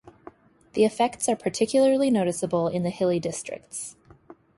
[0.73, 3.95] The effects are particularly noticeable in the hilly districts.